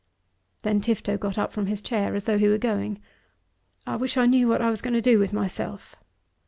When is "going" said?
2.57-2.99, 4.81-4.95